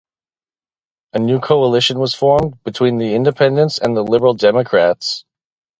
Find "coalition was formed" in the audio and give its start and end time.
1.39-2.57